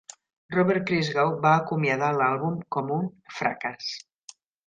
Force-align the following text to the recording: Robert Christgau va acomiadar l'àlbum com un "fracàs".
Robert 0.53 0.87
Christgau 0.91 1.33
va 1.43 1.51
acomiadar 1.57 2.09
l'àlbum 2.21 2.57
com 2.77 2.91
un 2.97 3.07
"fracàs". 3.41 3.93